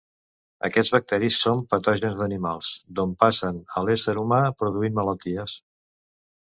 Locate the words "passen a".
3.25-3.87